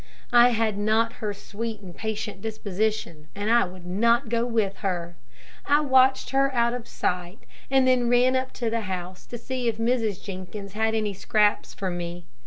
I 0.33 0.49
had 0.49 0.79
not 0.79 1.13
her 1.21 1.31
sweet 1.31 1.81
and 1.81 1.95
patient 1.95 2.41
disposition, 2.41 3.27
and 3.35 3.51
I 3.51 3.65
would 3.65 3.85
not 3.85 4.29
go 4.29 4.47
with 4.47 4.77
her. 4.77 5.15
I 5.67 5.81
watched 5.81 6.31
her 6.31 6.51
out 6.55 6.73
of 6.73 6.87
sight, 6.87 7.43
and 7.69 7.87
then 7.87 8.09
ran 8.09 8.35
up 8.35 8.51
to 8.53 8.71
the 8.71 8.81
house 8.89 9.27
to 9.27 9.37
see 9.37 9.67
if 9.67 9.77
Mrs. 9.77 10.23
Jenkins 10.23 10.73
had 10.73 10.95
any 10.95 11.13
scraps 11.13 11.75
for 11.75 11.91
me. 11.91 12.25